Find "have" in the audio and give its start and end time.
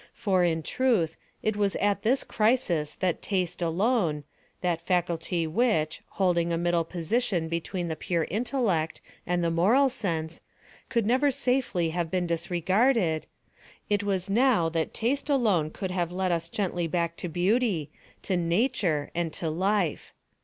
11.91-12.09, 15.91-16.11